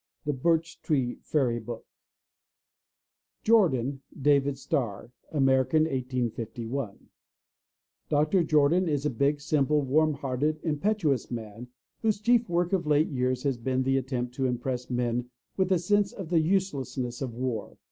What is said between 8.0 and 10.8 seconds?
Dr. Jordan is a big, simple, warm hearted,